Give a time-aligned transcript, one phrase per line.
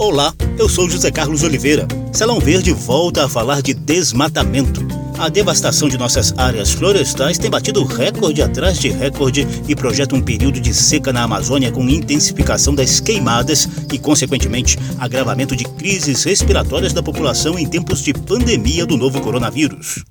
[0.00, 1.88] Olá, eu sou José Carlos Oliveira.
[2.12, 4.86] Salão Verde volta a falar de desmatamento.
[5.18, 10.20] A devastação de nossas áreas florestais tem batido recorde atrás de recorde e projeta um
[10.20, 16.92] período de seca na Amazônia com intensificação das queimadas e, consequentemente, agravamento de crises respiratórias
[16.92, 20.04] da população em tempos de pandemia do novo coronavírus.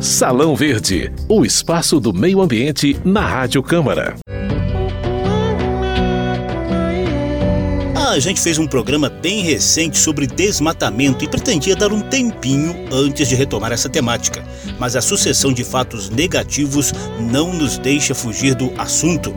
[0.00, 4.16] Salão Verde, o espaço do meio ambiente na Rádio Câmara.
[8.10, 13.28] A gente fez um programa bem recente sobre desmatamento e pretendia dar um tempinho antes
[13.28, 14.44] de retomar essa temática,
[14.80, 19.32] mas a sucessão de fatos negativos não nos deixa fugir do assunto.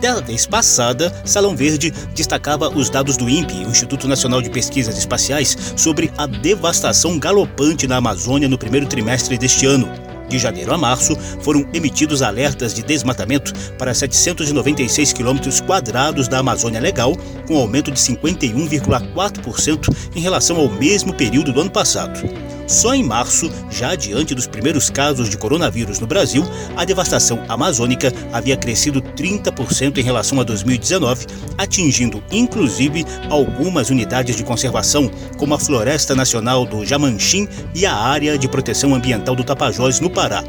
[0.00, 4.96] Da vez passada, Salão Verde destacava os dados do INPE, o Instituto Nacional de Pesquisas
[4.96, 10.05] Espaciais, sobre a devastação galopante na Amazônia no primeiro trimestre deste ano.
[10.28, 16.80] De janeiro a março, foram emitidos alertas de desmatamento para 796 quilômetros quadrados da Amazônia
[16.80, 22.20] Legal, com aumento de 51,4% em relação ao mesmo período do ano passado.
[22.66, 26.44] Só em março, já diante dos primeiros casos de coronavírus no Brasil,
[26.76, 34.42] a devastação amazônica havia crescido 30% em relação a 2019, atingindo inclusive algumas unidades de
[34.42, 40.00] conservação, como a Floresta Nacional do Jamanchim e a Área de Proteção Ambiental do Tapajós,
[40.00, 40.42] no Pará.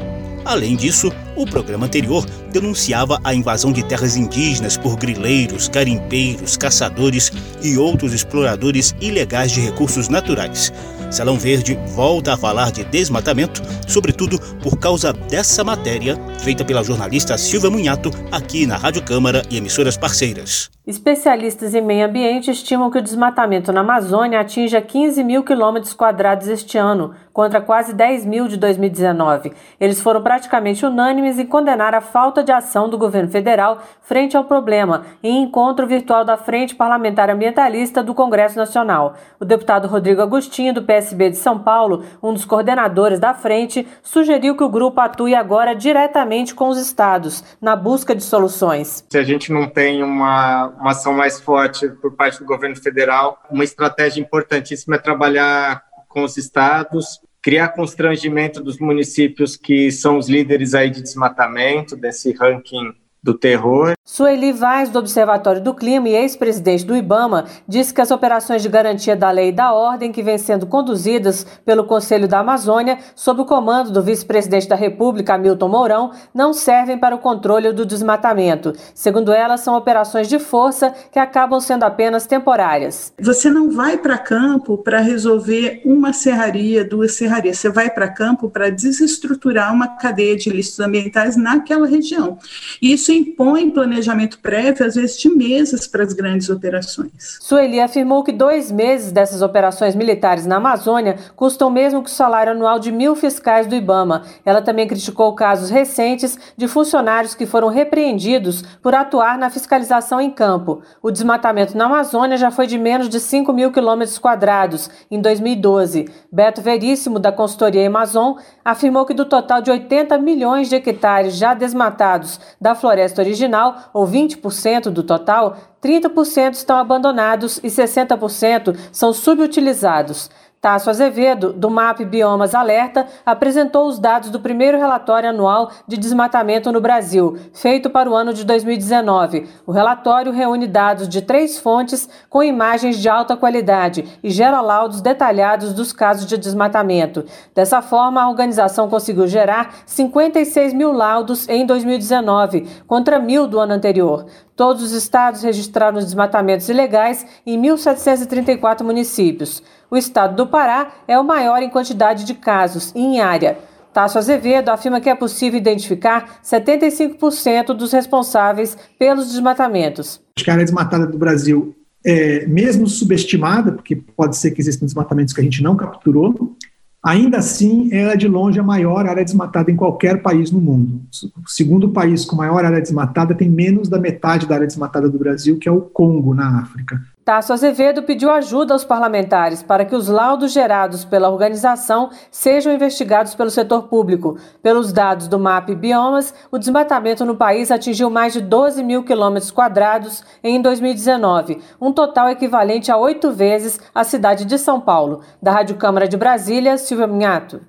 [0.44, 7.30] Além disso, o programa anterior denunciava a invasão de terras indígenas por grileiros, garimpeiros, caçadores
[7.62, 10.72] e outros exploradores ilegais de recursos naturais.
[11.10, 17.38] Salão Verde volta a falar de desmatamento, sobretudo por causa dessa matéria feita pela jornalista
[17.38, 20.70] Silvia Munhato aqui na Rádio Câmara e emissoras parceiras.
[20.88, 26.48] Especialistas em meio ambiente estimam que o desmatamento na Amazônia atinja 15 mil quilômetros quadrados
[26.48, 29.52] este ano, contra quase 10 mil de 2019.
[29.78, 34.44] Eles foram praticamente unânimes em condenar a falta de ação do governo federal frente ao
[34.44, 39.12] problema, em encontro virtual da Frente Parlamentar Ambientalista do Congresso Nacional.
[39.38, 44.56] O deputado Rodrigo Agostinho, do PSB de São Paulo, um dos coordenadores da frente, sugeriu
[44.56, 49.04] que o grupo atue agora diretamente com os estados, na busca de soluções.
[49.10, 53.42] Se a gente não tem uma uma ação mais forte por parte do governo federal.
[53.50, 60.28] Uma estratégia importantíssima é trabalhar com os estados, criar constrangimento dos municípios que são os
[60.28, 63.94] líderes aí de desmatamento, desse ranking do terror.
[64.10, 68.68] Sueli Vaz, do Observatório do Clima e ex-presidente do IBAMA, disse que as operações de
[68.68, 73.42] garantia da lei e da ordem que vêm sendo conduzidas pelo Conselho da Amazônia, sob
[73.42, 78.72] o comando do vice-presidente da República, Hamilton Mourão, não servem para o controle do desmatamento.
[78.94, 83.12] Segundo ela, são operações de força que acabam sendo apenas temporárias.
[83.20, 87.58] Você não vai para campo para resolver uma serraria, duas serrarias.
[87.58, 92.38] Você vai para campo para desestruturar uma cadeia de ilícitos ambientais naquela região.
[92.80, 93.97] Isso impõe planejamento
[94.40, 97.38] prévio, às vezes de meses, para as grandes operações.
[97.40, 102.52] Sueli afirmou que dois meses dessas operações militares na Amazônia custam mesmo que o salário
[102.52, 104.22] anual de mil fiscais do Ibama.
[104.44, 110.30] Ela também criticou casos recentes de funcionários que foram repreendidos por atuar na fiscalização em
[110.30, 110.82] campo.
[111.02, 116.08] O desmatamento na Amazônia já foi de menos de 5 mil quilômetros quadrados em 2012.
[116.30, 121.54] Beto Veríssimo, da consultoria Amazon, afirmou que do total de 80 milhões de hectares já
[121.54, 130.30] desmatados da floresta original, ou 20% do total, 30% estão abandonados e 60% são subutilizados.
[130.60, 136.72] Tasso Azevedo, do MAP Biomas Alerta, apresentou os dados do primeiro relatório anual de desmatamento
[136.72, 139.48] no Brasil, feito para o ano de 2019.
[139.64, 145.00] O relatório reúne dados de três fontes com imagens de alta qualidade e gera laudos
[145.00, 147.24] detalhados dos casos de desmatamento.
[147.54, 153.74] Dessa forma, a organização conseguiu gerar 56 mil laudos em 2019, contra mil do ano
[153.74, 154.26] anterior.
[154.56, 159.62] Todos os estados registraram desmatamentos ilegais em 1.734 municípios.
[159.90, 163.58] O estado do Pará é o maior em quantidade de casos e em área.
[163.92, 170.20] Tasso Azevedo afirma que é possível identificar 75% dos responsáveis pelos desmatamentos.
[170.36, 171.74] Acho que a área desmatada do Brasil
[172.04, 176.54] é mesmo subestimada, porque pode ser que existam desmatamentos que a gente não capturou,
[177.02, 181.00] Ainda assim, ela é de longe a maior área desmatada em qualquer país no mundo.
[181.44, 185.18] O segundo país com maior área desmatada tem menos da metade da área desmatada do
[185.18, 187.00] Brasil, que é o Congo, na África.
[187.28, 193.34] Tasso Azevedo pediu ajuda aos parlamentares para que os laudos gerados pela organização sejam investigados
[193.34, 194.38] pelo setor público.
[194.62, 199.50] Pelos dados do MAP Biomas, o desmatamento no país atingiu mais de 12 mil quilômetros
[199.50, 205.20] quadrados em 2019, um total equivalente a oito vezes a cidade de São Paulo.
[205.42, 207.60] Da Rádio Câmara de Brasília, Silvia Minhato.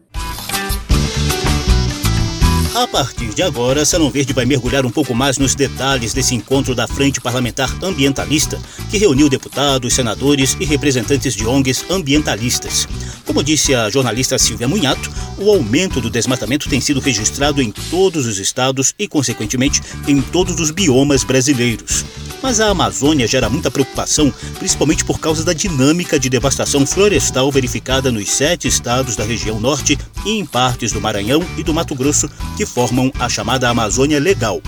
[2.75, 6.75] A partir de agora, Salão Verde vai mergulhar um pouco mais nos detalhes desse encontro
[6.75, 8.59] da Frente Parlamentar Ambientalista,
[8.91, 12.87] que reuniu deputados, senadores e representantes de ONGs ambientalistas.
[13.25, 18.27] Como disse a jornalista Silvia Munhato, o aumento do desmatamento tem sido registrado em todos
[18.27, 22.05] os estados e, consequentemente, em todos os biomas brasileiros.
[22.41, 28.11] Mas a Amazônia gera muita preocupação, principalmente por causa da dinâmica de devastação florestal verificada
[28.11, 32.29] nos sete estados da região norte e em partes do Maranhão e do Mato Grosso,
[32.57, 34.61] que formam a chamada Amazônia Legal.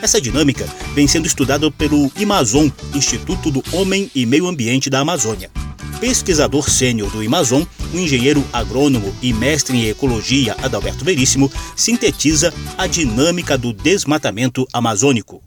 [0.00, 0.64] Essa dinâmica
[0.94, 5.50] vem sendo estudada pelo Amazon, Instituto do Homem e Meio Ambiente da Amazônia.
[6.00, 7.62] Pesquisador sênior do Amazon,
[7.92, 15.42] o engenheiro agrônomo e mestre em ecologia Adalberto Veríssimo sintetiza a dinâmica do desmatamento amazônico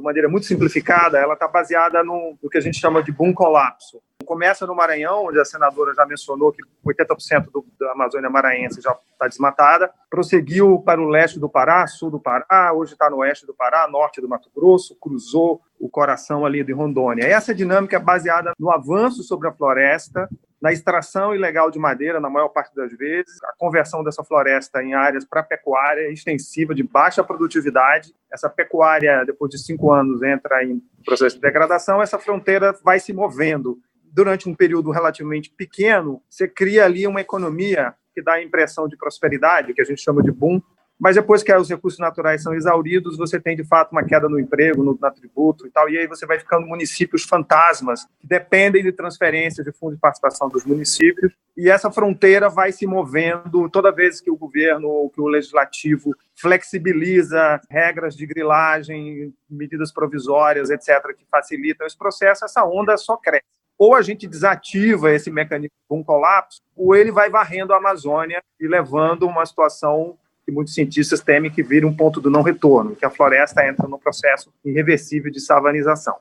[0.00, 3.32] de maneira muito simplificada, ela está baseada no, no, que a gente chama de boom
[3.32, 4.00] colapso.
[4.24, 8.96] Começa no Maranhão, onde a senadora já mencionou que 80% do, da Amazônia maranhense já
[9.12, 13.46] está desmatada, prosseguiu para o leste do Pará, sul do Pará, hoje está no oeste
[13.46, 17.24] do Pará, norte do Mato Grosso, cruzou o coração ali de Rondônia.
[17.24, 20.28] Essa dinâmica é baseada no avanço sobre a floresta,
[20.60, 24.92] na extração ilegal de madeira, na maior parte das vezes, a conversão dessa floresta em
[24.92, 28.14] áreas para pecuária extensiva de baixa produtividade.
[28.30, 33.12] Essa pecuária, depois de cinco anos, entra em processo de degradação, essa fronteira vai se
[33.12, 33.78] movendo.
[34.12, 38.96] Durante um período relativamente pequeno, você cria ali uma economia que dá a impressão de
[38.96, 40.60] prosperidade, que a gente chama de boom,
[41.00, 44.38] mas depois que os recursos naturais são exauridos, você tem de fato uma queda no
[44.38, 48.82] emprego, no, no tributo e tal, e aí você vai ficando municípios fantasmas, que dependem
[48.82, 53.90] de transferências de fundo de participação dos municípios, e essa fronteira vai se movendo toda
[53.90, 61.24] vez que o governo, que o legislativo flexibiliza regras de grilagem, medidas provisórias, etc., que
[61.30, 66.04] facilitam esse processo, essa onda só cresce ou a gente desativa esse mecanismo de um
[66.04, 71.50] colapso, ou ele vai varrendo a Amazônia e levando uma situação que muitos cientistas temem
[71.50, 75.40] que vire um ponto do não retorno, que a floresta entra no processo irreversível de
[75.40, 76.16] savanização.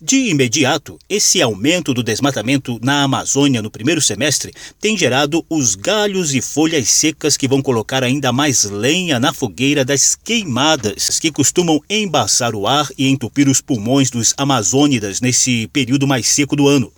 [0.00, 6.32] De imediato, esse aumento do desmatamento na Amazônia no primeiro semestre tem gerado os galhos
[6.32, 11.80] e folhas secas que vão colocar ainda mais lenha na fogueira das queimadas que costumam
[11.90, 16.90] embaçar o ar e entupir os pulmões dos amazônidas nesse período mais seco do ano.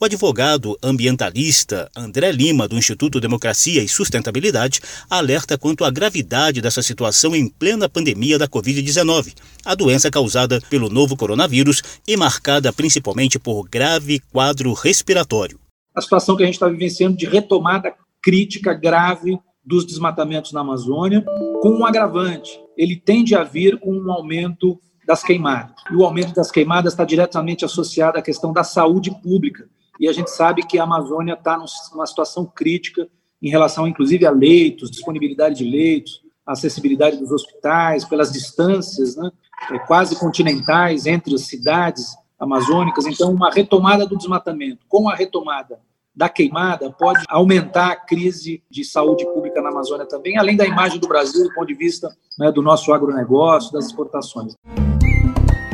[0.00, 4.80] O advogado ambientalista André Lima, do Instituto Democracia e Sustentabilidade,
[5.10, 9.34] alerta quanto à gravidade dessa situação em plena pandemia da Covid-19,
[9.64, 15.58] a doença causada pelo novo coronavírus e marcada principalmente por grave quadro respiratório.
[15.92, 17.92] A situação que a gente está vivenciando de retomada
[18.22, 21.24] crítica grave dos desmatamentos na Amazônia,
[21.60, 22.52] com um agravante.
[22.76, 25.74] Ele tende a vir com um aumento das queimadas.
[25.90, 29.68] E o aumento das queimadas está diretamente associado à questão da saúde pública
[29.98, 31.58] e a gente sabe que a Amazônia está
[31.92, 33.08] numa situação crítica
[33.42, 39.30] em relação, inclusive, a leitos, disponibilidade de leitos, acessibilidade dos hospitais, pelas distâncias né,
[39.70, 43.06] é, quase continentais entre as cidades amazônicas.
[43.06, 45.80] Então, uma retomada do desmatamento com a retomada
[46.14, 50.98] da queimada pode aumentar a crise de saúde pública na Amazônia também, além da imagem
[50.98, 54.54] do Brasil do ponto de vista né, do nosso agronegócio, das exportações.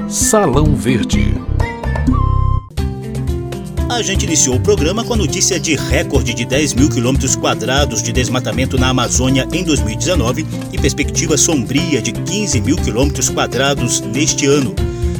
[0.07, 1.33] Salão Verde.
[3.95, 8.03] A gente iniciou o programa com a notícia de recorde de 10 mil quilômetros quadrados
[8.03, 14.47] de desmatamento na Amazônia em 2019 e perspectiva sombria de 15 mil quilômetros quadrados neste
[14.47, 14.75] ano.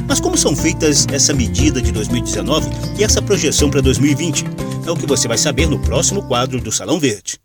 [0.05, 2.69] Mas como são feitas essa medida de 2019
[2.99, 4.43] e essa projeção para 2020?
[4.85, 7.39] É o que você vai saber no próximo quadro do Salão Verde.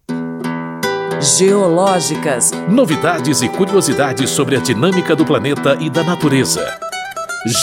[1.21, 2.51] Geológicas.
[2.69, 6.77] Novidades e curiosidades sobre a dinâmica do planeta e da natureza.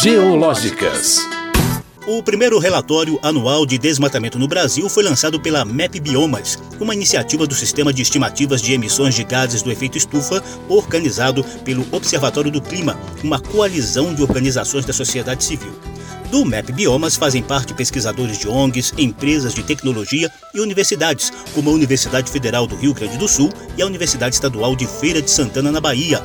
[0.01, 1.36] Geológicas.
[2.09, 7.45] O primeiro relatório anual de desmatamento no Brasil foi lançado pela MEP Biomas, uma iniciativa
[7.45, 12.61] do Sistema de Estimativas de Emissões de Gases do Efeito Estufa, organizado pelo Observatório do
[12.61, 15.77] Clima, uma coalizão de organizações da sociedade civil.
[16.31, 21.73] Do MEP Biomas fazem parte pesquisadores de ONGs, empresas de tecnologia e universidades, como a
[21.73, 25.73] Universidade Federal do Rio Grande do Sul e a Universidade Estadual de Feira de Santana,
[25.73, 26.23] na Bahia,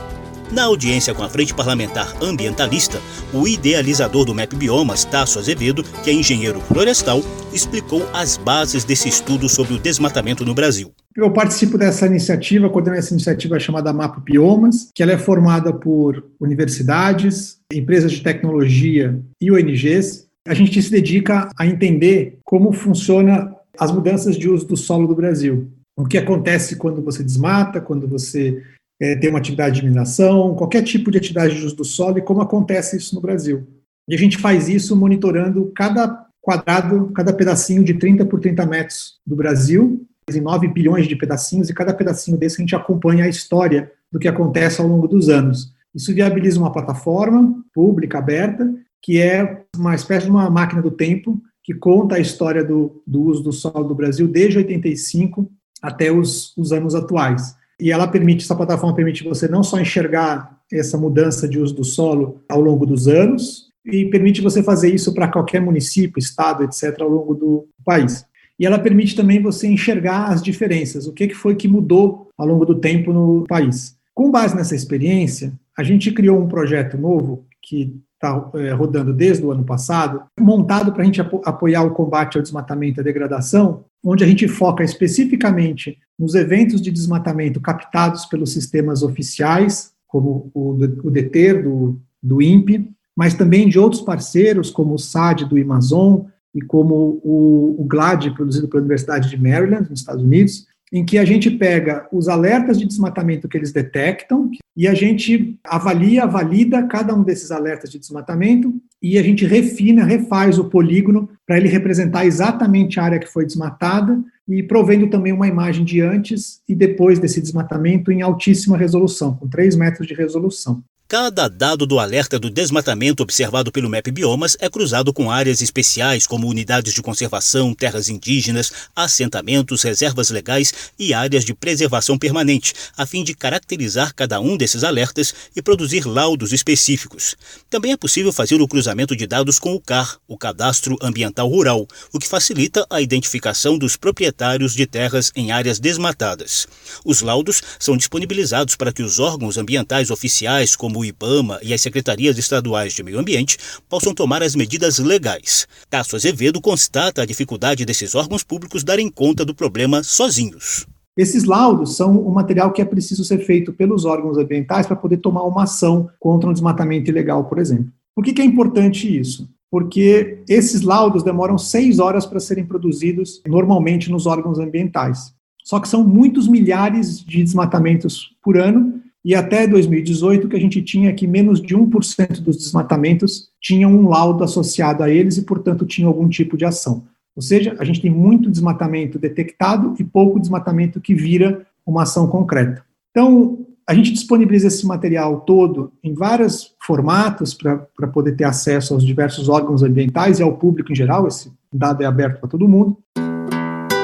[0.53, 2.99] na audiência com a Frente Parlamentar Ambientalista,
[3.33, 9.09] o idealizador do MAP Biomas, Tasso Azevedo, que é engenheiro florestal, explicou as bases desse
[9.09, 10.93] estudo sobre o desmatamento no Brasil.
[11.17, 16.23] Eu participo dessa iniciativa, coordeno essa iniciativa chamada Map Biomas, que ela é formada por
[16.39, 20.27] universidades, empresas de tecnologia e ONGs.
[20.47, 25.15] A gente se dedica a entender como funciona as mudanças de uso do solo do
[25.15, 25.71] Brasil.
[25.97, 28.63] O que acontece quando você desmata, quando você
[29.03, 32.23] é, tem uma atividade de mineração, qualquer tipo de atividade de uso do solo e
[32.23, 33.67] como acontece isso no Brasil.
[34.09, 39.19] E a gente faz isso monitorando cada quadrado, cada pedacinho de 30 por 30 metros
[39.27, 43.29] do Brasil, em 9 bilhões de pedacinhos, e cada pedacinho desse a gente acompanha a
[43.29, 45.75] história do que acontece ao longo dos anos.
[45.93, 51.43] Isso viabiliza uma plataforma pública, aberta, que é uma espécie de uma máquina do tempo
[51.65, 55.51] que conta a história do, do uso do solo do Brasil desde 85
[55.83, 57.61] até os, os anos atuais.
[57.83, 61.83] E ela permite, essa plataforma permite você não só enxergar essa mudança de uso do
[61.83, 67.01] solo ao longo dos anos, e permite você fazer isso para qualquer município, estado, etc.,
[67.01, 68.25] ao longo do país.
[68.57, 72.65] E ela permite também você enxergar as diferenças, o que foi que mudou ao longo
[72.65, 73.97] do tempo no país.
[74.15, 79.45] Com base nessa experiência, a gente criou um projeto novo que está é, rodando desde
[79.45, 83.85] o ano passado, montado para a gente apoiar o combate ao desmatamento e à degradação,
[84.03, 90.77] onde a gente foca especificamente nos eventos de desmatamento captados pelos sistemas oficiais, como o,
[91.11, 96.61] DETER, do, do INPE, mas também de outros parceiros, como o SAD do Amazon e
[96.61, 101.25] como o, o GLAD, produzido pela Universidade de Maryland, nos Estados Unidos, em que a
[101.25, 107.15] gente pega os alertas de desmatamento que eles detectam e a gente avalia, valida cada
[107.15, 112.25] um desses alertas de desmatamento e a gente refina, refaz o polígono para ele representar
[112.25, 117.19] exatamente a área que foi desmatada e provendo também uma imagem de antes e depois
[117.19, 120.83] desse desmatamento em altíssima resolução, com 3 metros de resolução.
[121.13, 126.27] Cada dado do alerta do desmatamento observado pelo MAP Biomas é cruzado com áreas especiais
[126.27, 133.05] como unidades de conservação, terras indígenas, assentamentos, reservas legais e áreas de preservação permanente, a
[133.05, 137.37] fim de caracterizar cada um desses alertas e produzir laudos específicos.
[137.69, 141.87] Também é possível fazer o cruzamento de dados com o CAR, o Cadastro Ambiental Rural,
[142.11, 146.67] o que facilita a identificação dos proprietários de terras em áreas desmatadas.
[147.05, 151.83] Os laudos são disponibilizados para que os órgãos ambientais oficiais, como o IBAMA e as
[151.83, 155.67] secretarias estaduais de meio ambiente possam tomar as medidas legais.
[155.91, 160.87] Tasso Azevedo constata a dificuldade desses órgãos públicos darem conta do problema sozinhos.
[161.17, 165.19] Esses laudos são o material que é preciso ser feito pelos órgãos ambientais para poder
[165.19, 167.93] tomar uma ação contra um desmatamento ilegal, por exemplo.
[168.15, 169.49] Por que, que é importante isso?
[169.71, 175.35] Porque esses laudos demoram seis horas para serem produzidos normalmente nos órgãos ambientais.
[175.65, 180.83] Só que são muitos milhares de desmatamentos por ano e até 2018 que a gente
[180.83, 185.87] tinha que menos de 1% dos desmatamentos tinham um laudo associado a eles e, portanto,
[185.87, 187.05] tinham algum tipo de ação.
[187.35, 192.27] Ou seja, a gente tem muito desmatamento detectado e pouco desmatamento que vira uma ação
[192.27, 192.85] concreta.
[193.11, 199.05] Então, a gente disponibiliza esse material todo em vários formatos para poder ter acesso aos
[199.05, 201.27] diversos órgãos ambientais e ao público em geral.
[201.27, 202.97] Esse dado é aberto para todo mundo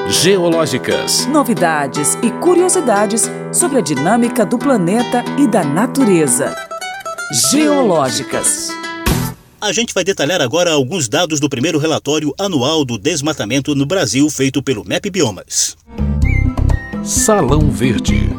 [0.09, 6.55] geológicas, novidades e curiosidades sobre a dinâmica do planeta e da natureza.
[7.51, 8.69] Geológicas.
[9.61, 14.27] A gente vai detalhar agora alguns dados do primeiro relatório anual do desmatamento no Brasil
[14.31, 15.77] feito pelo MEP Biomas.
[17.03, 18.29] Salão Verde.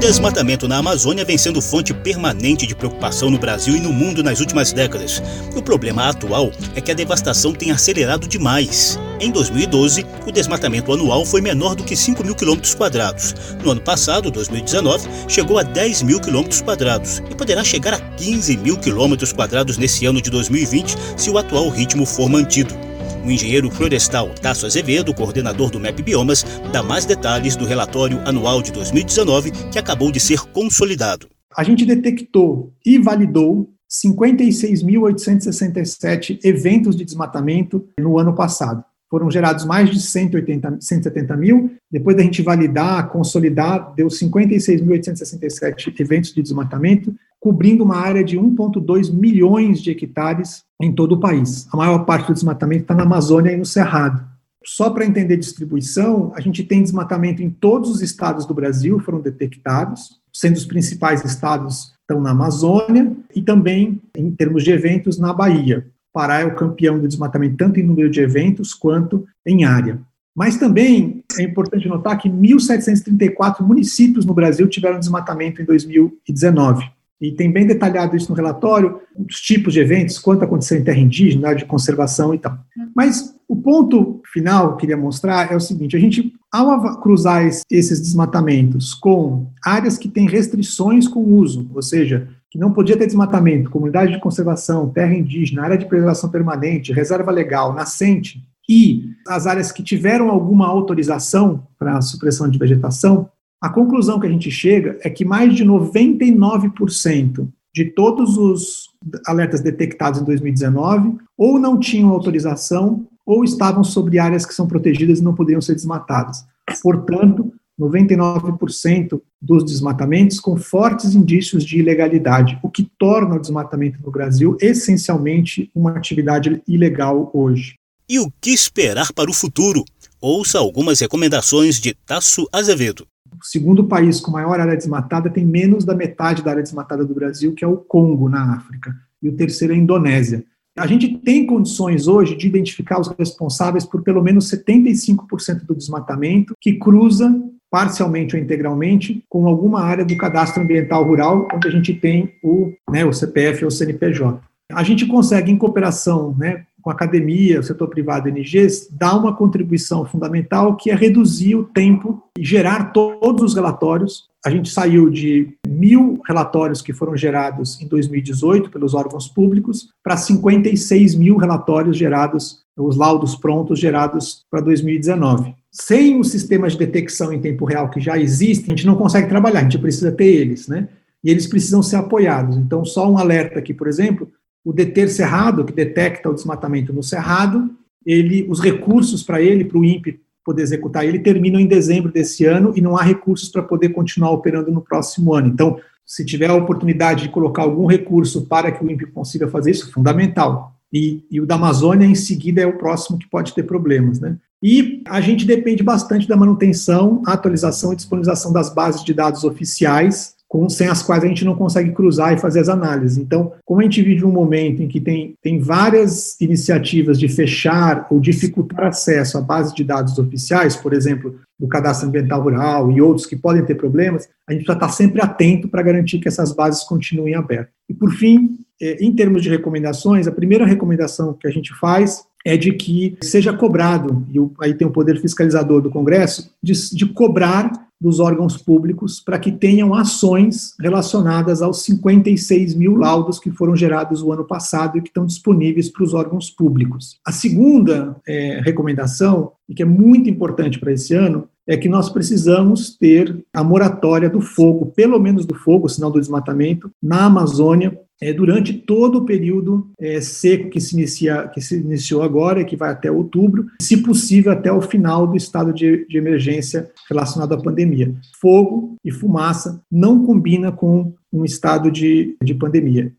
[0.00, 4.40] Desmatamento na Amazônia vem sendo fonte permanente de preocupação no Brasil e no mundo nas
[4.40, 5.22] últimas décadas.
[5.54, 8.98] O problema atual é que a devastação tem acelerado demais.
[9.20, 13.34] Em 2012, o desmatamento anual foi menor do que 5 mil quilômetros quadrados.
[13.62, 18.56] No ano passado, 2019, chegou a 10 mil quilômetros quadrados e poderá chegar a 15
[18.56, 22.89] mil quilômetros quadrados nesse ano de 2020 se o atual ritmo for mantido.
[23.24, 28.62] O engenheiro florestal Tasso Azevedo, coordenador do MEP Biomas, dá mais detalhes do relatório anual
[28.62, 31.28] de 2019 que acabou de ser consolidado.
[31.56, 38.82] A gente detectou e validou 56.867 eventos de desmatamento no ano passado.
[39.10, 41.72] Foram gerados mais de 180, 170 mil.
[41.90, 49.12] Depois da gente validar, consolidar, deu 56.867 eventos de desmatamento, cobrindo uma área de 1,2
[49.12, 51.66] milhões de hectares em todo o país.
[51.72, 54.30] A maior parte do desmatamento está na Amazônia e no Cerrado.
[54.64, 59.20] Só para entender distribuição, a gente tem desmatamento em todos os estados do Brasil, foram
[59.20, 65.32] detectados, sendo os principais estados estão na Amazônia e também, em termos de eventos, na
[65.32, 65.86] Bahia.
[66.12, 70.00] Pará é o campeão do desmatamento, tanto em número de eventos quanto em área.
[70.34, 76.90] Mas também é importante notar que 1.734 municípios no Brasil tiveram desmatamento em 2019
[77.20, 80.98] e tem bem detalhado isso no relatório, os tipos de eventos, quanto aconteceu em terra
[80.98, 82.58] indígena, área de conservação e tal.
[82.96, 87.46] Mas o ponto final que eu queria mostrar é o seguinte: a gente, ao cruzar
[87.46, 92.96] esses desmatamentos com áreas que têm restrições com o uso, ou seja, que não podia
[92.96, 99.04] ter desmatamento, comunidade de conservação, terra indígena, área de preservação permanente, reserva legal, nascente, e
[99.26, 103.28] as áreas que tiveram alguma autorização para supressão de vegetação,
[103.60, 108.90] a conclusão que a gente chega é que mais de 99% de todos os
[109.26, 115.20] alertas detectados em 2019 ou não tinham autorização ou estavam sobre áreas que são protegidas
[115.20, 116.44] e não poderiam ser desmatadas.
[116.82, 124.10] Portanto, 99% dos desmatamentos com fortes indícios de ilegalidade, o que torna o desmatamento no
[124.10, 127.74] Brasil essencialmente uma atividade ilegal hoje.
[128.08, 129.84] E o que esperar para o futuro?
[130.20, 133.06] Ouça algumas recomendações de Tasso Azevedo.
[133.40, 137.14] O segundo país com maior área desmatada tem menos da metade da área desmatada do
[137.14, 138.94] Brasil, que é o Congo, na África.
[139.22, 140.44] E o terceiro é a Indonésia.
[140.76, 146.54] A gente tem condições hoje de identificar os responsáveis por pelo menos 75% do desmatamento
[146.60, 147.32] que cruza
[147.70, 152.72] parcialmente ou integralmente com alguma área do cadastro ambiental rural, onde a gente tem o,
[152.90, 154.40] né, o CPF ou o CNPJ.
[154.72, 159.16] A gente consegue, em cooperação né, com a academia, o setor privado e ONGs, dar
[159.16, 164.28] uma contribuição fundamental que é reduzir o tempo e gerar todos os relatórios.
[164.44, 170.16] A gente saiu de mil relatórios que foram gerados em 2018 pelos órgãos públicos para
[170.16, 175.54] 56 mil relatórios gerados, os laudos prontos gerados para 2019.
[175.70, 179.28] Sem os sistemas de detecção em tempo real que já existem, a gente não consegue
[179.28, 180.88] trabalhar, a gente precisa ter eles, né?
[181.22, 182.56] E eles precisam ser apoiados.
[182.56, 184.30] Então, só um alerta aqui, por exemplo,
[184.64, 187.70] o deter cerrado, que detecta o desmatamento no cerrado,
[188.04, 192.44] ele, os recursos para ele, para o INPE poder executar ele, terminam em dezembro desse
[192.44, 195.48] ano e não há recursos para poder continuar operando no próximo ano.
[195.48, 199.70] Então, se tiver a oportunidade de colocar algum recurso para que o INPE consiga fazer
[199.70, 200.74] isso, fundamental.
[200.92, 204.18] E, e, o da Amazônia, em seguida, é o próximo que pode ter problemas.
[204.18, 204.36] Né?
[204.62, 210.34] E a gente depende bastante da manutenção, atualização e disponibilização das bases de dados oficiais,
[210.50, 213.16] com, sem as quais a gente não consegue cruzar e fazer as análises.
[213.16, 218.08] Então, como a gente vive um momento em que tem, tem várias iniciativas de fechar
[218.10, 223.00] ou dificultar acesso à base de dados oficiais, por exemplo, do cadastro ambiental rural e
[223.00, 226.52] outros que podem ter problemas, a gente precisa estar sempre atento para garantir que essas
[226.52, 227.72] bases continuem abertas.
[227.88, 232.24] E, por fim, é, em termos de recomendações, a primeira recomendação que a gente faz
[232.44, 237.06] é de que seja cobrado, e aí tem o poder fiscalizador do Congresso, de, de
[237.06, 237.70] cobrar
[238.00, 244.22] dos órgãos públicos para que tenham ações relacionadas aos 56 mil laudos que foram gerados
[244.22, 247.18] o ano passado e que estão disponíveis para os órgãos públicos.
[247.24, 252.10] A segunda é, recomendação, e que é muito importante para esse ano, é que nós
[252.10, 257.96] precisamos ter a moratória do fogo, pelo menos do fogo, sinal do desmatamento, na Amazônia,
[258.20, 262.74] é, durante todo o período é, seco que se, inicia, que se iniciou agora, que
[262.74, 267.62] vai até outubro, se possível até o final do estado de, de emergência relacionado à
[267.62, 268.12] pandemia.
[268.40, 273.12] Fogo e fumaça não combina com um estado de, de pandemia.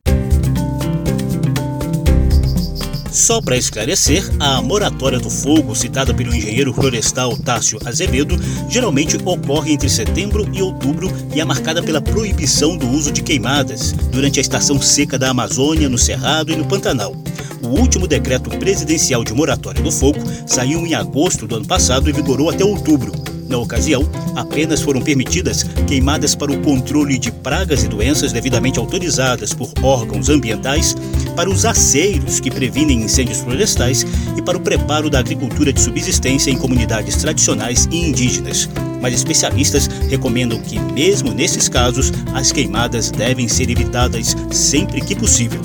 [3.12, 9.74] Só para esclarecer, a moratória do fogo, citada pelo engenheiro florestal Tássio Azevedo, geralmente ocorre
[9.74, 14.41] entre setembro e outubro e é marcada pela proibição do uso de queimadas durante a
[14.41, 17.13] estação seca da Amazônia, no Cerrado e no Pantanal.
[17.62, 22.13] O último decreto presidencial de moratória do fogo saiu em agosto do ano passado e
[22.13, 23.12] vigorou até outubro.
[23.52, 29.54] Na ocasião, apenas foram permitidas queimadas para o controle de pragas e doenças devidamente autorizadas
[29.54, 30.95] por órgãos ambientais,
[31.32, 34.06] para os aceiros que previnem incêndios florestais
[34.38, 38.70] e para o preparo da agricultura de subsistência em comunidades tradicionais e indígenas.
[39.02, 45.62] Mas especialistas recomendam que, mesmo nesses casos, as queimadas devem ser evitadas sempre que possível.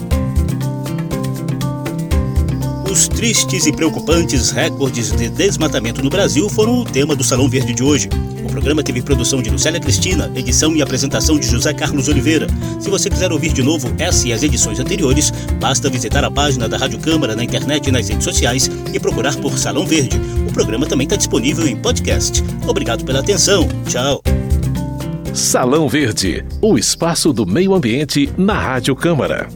[2.90, 7.74] Os tristes e preocupantes recordes de desmatamento no Brasil foram o tema do Salão Verde
[7.74, 8.09] de hoje.
[8.66, 12.48] Programa teve produção de Lucélia Cristina, edição e apresentação de José Carlos Oliveira.
[12.81, 16.68] Se você quiser ouvir de novo essa e as edições anteriores, basta visitar a página
[16.68, 20.20] da Rádio Câmara na internet e nas redes sociais e procurar por Salão Verde.
[20.48, 22.42] O programa também está disponível em podcast.
[22.66, 23.68] Obrigado pela atenção.
[23.87, 24.20] Tchau.
[25.33, 29.48] Salão Verde, o espaço do meio ambiente na Rádio Câmara.